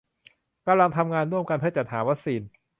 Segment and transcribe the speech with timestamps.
[0.65, 2.41] กำลังทำงานร่วมกันเพื่อจัดหาวัคซีน